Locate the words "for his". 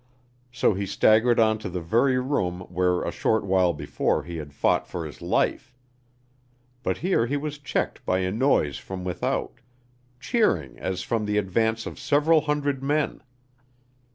4.87-5.21